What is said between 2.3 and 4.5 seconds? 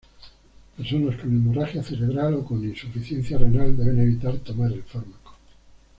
o con insuficiencia renal deben evitar